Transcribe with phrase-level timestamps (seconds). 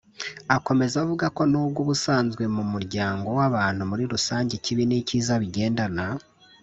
[0.55, 6.05] Akomeza avuga ko n’ubwo ubusanzwe mu muryango w’abantu muri rusange ikibi n’icyiza bigendana